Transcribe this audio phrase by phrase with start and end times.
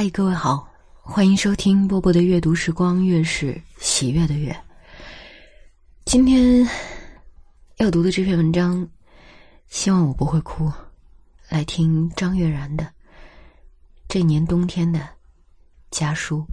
[0.00, 0.64] 嗨，各位好，
[1.02, 4.56] 欢迎收听波波的阅读时光，月是喜悦的月。
[6.04, 6.64] 今天
[7.78, 8.88] 要读的这篇文章，
[9.66, 10.70] 希望我不会哭。
[11.48, 12.84] 来听张悦然的
[14.08, 15.00] 《这年冬天的
[15.90, 16.46] 家书》。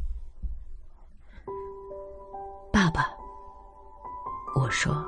[2.73, 3.07] 爸爸，
[4.55, 5.05] 我说，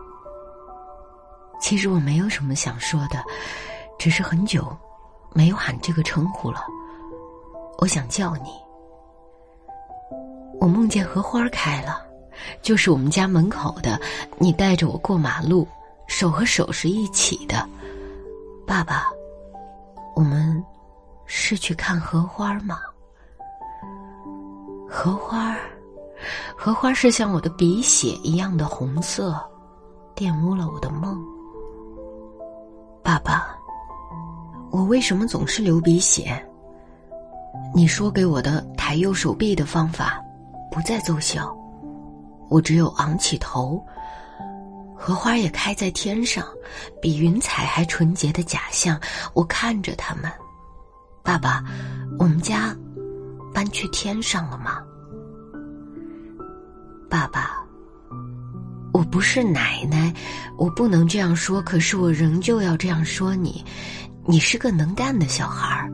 [1.60, 3.20] 其实我没有什么想说的，
[3.98, 4.78] 只是很久
[5.34, 6.62] 没有喊这个称呼了。
[7.78, 8.50] 我想叫你。
[10.60, 12.02] 我梦见荷花开了，
[12.62, 14.00] 就是我们家门口的。
[14.38, 15.68] 你带着我过马路，
[16.08, 17.68] 手和手是一起的。
[18.66, 19.08] 爸爸，
[20.16, 20.64] 我们
[21.26, 22.80] 是去看荷花吗？
[24.90, 25.56] 荷花，
[26.56, 29.40] 荷花是像我的鼻血一样的红色，
[30.16, 31.24] 玷污了我的梦。
[33.04, 33.56] 爸爸，
[34.72, 36.44] 我为什么总是流鼻血？
[37.78, 40.20] 你说给我的抬右手臂的方法，
[40.72, 41.56] 不再奏效。
[42.50, 43.80] 我只有昂起头。
[44.96, 46.44] 荷花也开在天上，
[47.00, 49.00] 比云彩还纯洁的假象。
[49.36, 50.24] 我看着他们。
[51.22, 51.64] 爸爸，
[52.18, 52.76] 我们家
[53.54, 54.82] 搬去天上了吗？
[57.08, 57.64] 爸爸，
[58.92, 60.12] 我不是奶奶，
[60.58, 61.62] 我不能这样说。
[61.62, 63.64] 可是我仍旧要这样说你。
[64.26, 65.94] 你是个能干的小孩儿。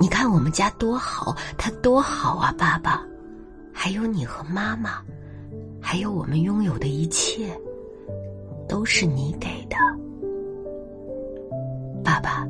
[0.00, 3.02] 你看我们家多好，他多好啊，爸爸，
[3.70, 5.02] 还有你和妈妈，
[5.78, 7.54] 还有我们拥有的一切，
[8.66, 9.76] 都是你给的，
[12.02, 12.46] 爸爸。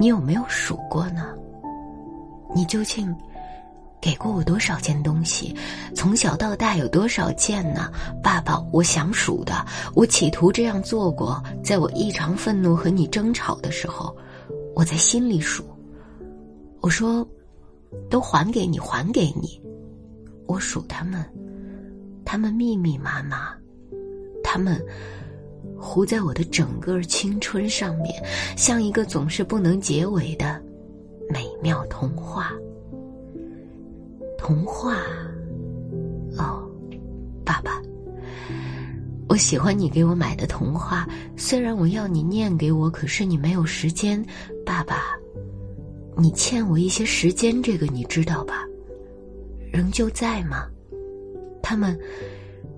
[0.00, 1.34] 你有没有数过呢？
[2.54, 3.14] 你究竟
[4.00, 5.54] 给过我多少件东西？
[5.94, 7.92] 从小到大有多少件呢？
[8.22, 9.52] 爸爸，我想数的，
[9.94, 14.16] 我企图这样做过，在我异常愤怒和你争吵的时候，
[14.74, 15.62] 我在心里数。
[16.84, 17.26] 我说
[18.10, 19.58] ：“都还给你，还给你。”
[20.46, 21.24] 我数他们，
[22.26, 23.56] 他们密密麻麻，
[24.42, 24.78] 他们
[25.78, 28.22] 糊在我的整个青春上面，
[28.54, 30.62] 像一个总是不能结尾的
[31.30, 32.52] 美妙童话。
[34.36, 34.98] 童话，
[36.36, 36.68] 哦，
[37.46, 37.80] 爸爸，
[39.26, 41.08] 我喜欢你给我买的童话。
[41.34, 44.22] 虽然我要你念给我，可是你没有时间，
[44.66, 45.18] 爸爸。
[46.16, 48.64] 你欠我一些时间，这个你知道吧？
[49.72, 50.66] 仍旧在吗？
[51.62, 51.98] 他们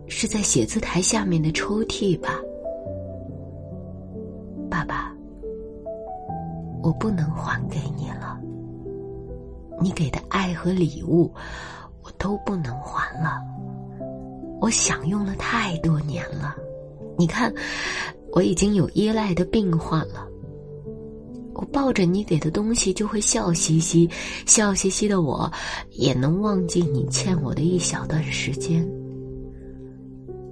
[0.07, 2.41] 是在写字台下面的抽屉吧？
[4.71, 5.15] 爸爸，
[6.83, 8.41] 我不能还给你了。
[9.81, 11.31] 你给的爱和礼物，
[12.03, 13.43] 我都不能还了。
[14.61, 16.57] 我享用了太多年了，
[17.19, 17.53] 你看，
[18.33, 20.27] 我已经有依赖的病患了。
[21.57, 24.09] 我抱着你给的东西就会笑嘻嘻，
[24.45, 25.51] 笑嘻嘻的我，
[25.93, 28.87] 也能忘记你欠我的一小段时间。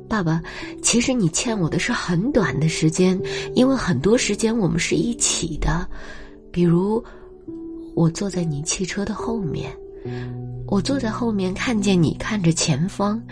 [0.08, 0.42] 爸爸，
[0.80, 3.20] 其实你欠我的是很短的时间，
[3.54, 5.86] 因为很多时间我们是一起的。
[6.50, 7.04] 比如，
[7.94, 9.76] 我坐在你汽车的后面，
[10.66, 13.22] 我坐在后面看见你看着前方。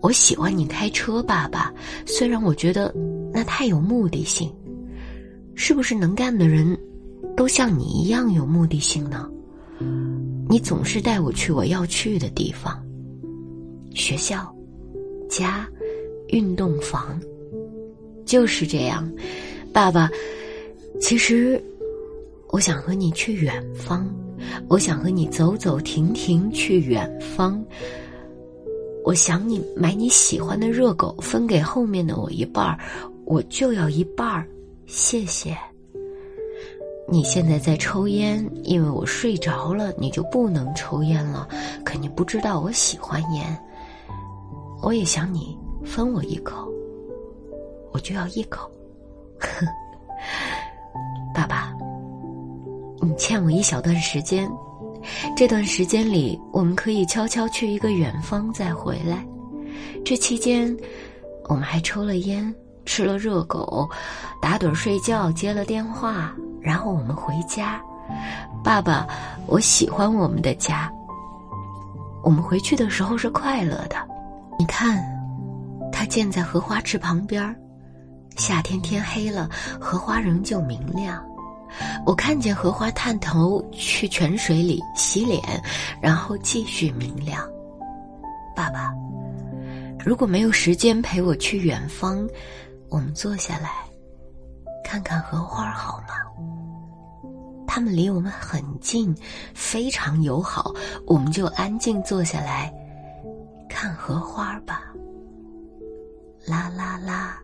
[0.00, 1.72] 我喜欢你开车，爸爸，
[2.04, 2.94] 虽然我觉得
[3.32, 4.52] 那太有目的性。
[5.54, 6.78] 是不是能干的人？
[7.38, 9.30] 都像你一样有目的性呢。
[10.48, 12.84] 你总是带我去我要去的地方，
[13.94, 14.52] 学校、
[15.30, 15.64] 家、
[16.30, 17.16] 运动房，
[18.26, 19.08] 就是这样。
[19.72, 20.10] 爸爸，
[21.00, 21.62] 其实
[22.48, 24.12] 我想和你去远方，
[24.66, 27.64] 我想和你走走停停去远方。
[29.04, 32.80] 我想你买你喜欢的热狗分给后面的我一半儿，
[33.26, 34.44] 我就要一半儿，
[34.86, 35.56] 谢谢。
[37.10, 41.48] 你现在在抽烟，因为我睡着了，你就不能抽烟了。
[41.82, 43.58] 可你不知道我喜欢烟，
[44.82, 46.70] 我也想你分我一口，
[47.92, 48.70] 我就要一口。
[51.34, 51.74] 爸爸，
[53.00, 54.46] 你欠我一小段时间，
[55.34, 59.26] 这段时间里我们可以悄悄去一个远方再回来。
[60.04, 60.76] 这期间，
[61.44, 62.54] 我们还抽了烟，
[62.88, 63.86] 吃了热狗，
[64.40, 66.32] 打盹睡觉，接了电话。
[66.62, 67.78] 然后我们回家，
[68.64, 69.06] 爸爸，
[69.46, 70.90] 我喜欢我们的家。
[72.22, 73.96] 我们回去的时候是快乐的。
[74.58, 75.04] 你看，
[75.92, 77.54] 它建在荷花池旁边儿
[78.36, 81.22] 夏天天黑了，荷花仍旧明亮。
[82.06, 85.42] 我看见荷花探头去泉水里洗脸，
[86.00, 87.46] 然后继续明亮。
[88.56, 88.92] 爸爸，
[90.04, 92.26] 如果没有时间陪我去远方，
[92.90, 93.70] 我们坐下来
[94.84, 96.14] 看看荷花好吗？
[97.66, 99.14] 他们离我们很近，
[99.54, 100.74] 非常友好，
[101.06, 102.72] 我们就安静坐下来
[103.68, 104.82] 看荷花吧。
[106.46, 107.38] 啦啦啦，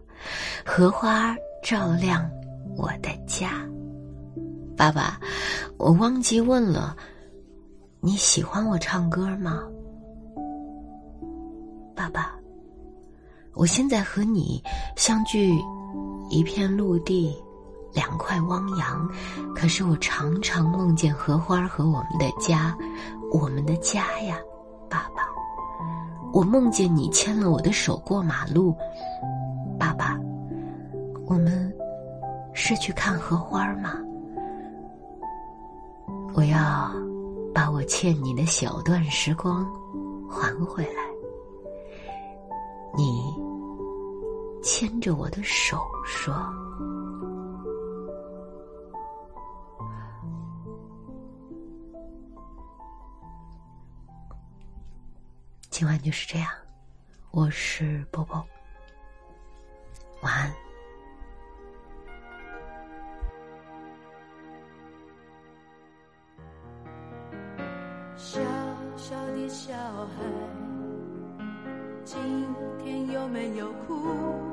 [0.64, 2.29] 荷花照亮
[2.76, 3.50] 我的家。
[4.76, 5.20] 爸爸，
[5.76, 6.96] 我忘记问了，
[8.00, 9.62] 你喜欢我唱歌吗？
[11.94, 12.33] 爸爸，
[13.54, 14.62] 我现在和你
[14.96, 15.58] 相距
[16.28, 17.34] 一片陆地。
[17.92, 19.08] 两块汪洋，
[19.54, 22.76] 可是我常常梦见荷花和我们的家，
[23.32, 24.36] 我们的家呀，
[24.90, 25.22] 爸爸。
[26.32, 28.76] 我梦见你牵了我的手过马路，
[29.78, 30.18] 爸爸。
[31.26, 31.72] 我们
[32.52, 33.94] 是去看荷花吗？
[36.34, 36.90] 我要
[37.54, 39.64] 把我欠你的小段时光
[40.28, 41.04] 还回来。
[42.96, 43.33] 你
[44.76, 46.34] 牵着我的手说。
[55.70, 56.50] 今晚就是这样，
[57.30, 58.44] 我是波波，
[60.22, 60.52] 晚安。
[68.16, 68.40] 小
[68.96, 70.16] 小的小孩，
[72.04, 72.18] 今
[72.82, 74.52] 天有没有哭？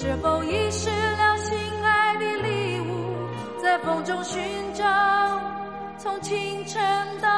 [0.00, 3.26] 是否遗失了心爱的礼物，
[3.60, 4.40] 在风中寻
[4.72, 4.84] 找，
[5.98, 6.80] 从清晨
[7.20, 7.28] 到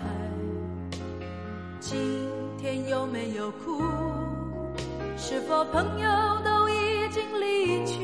[0.00, 0.08] 孩，
[1.80, 1.96] 今
[2.58, 3.82] 天有没有哭？
[5.16, 6.08] 是否朋友
[6.44, 7.98] 都已经离去，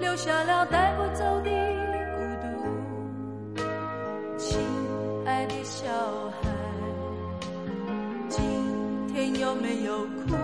[0.00, 1.50] 留下了带不走的
[2.16, 2.18] 孤
[3.56, 3.62] 独？
[4.38, 4.58] 亲
[5.26, 5.88] 爱的小
[6.40, 6.48] 孩，
[8.28, 8.40] 今
[9.12, 10.36] 天有没有哭？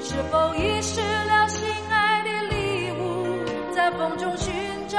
[0.00, 4.52] 是否遗失了心爱的礼物，在风中寻
[4.88, 4.98] 找，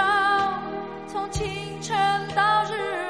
[1.07, 1.47] 从清
[1.81, 1.97] 晨
[2.35, 3.00] 到日。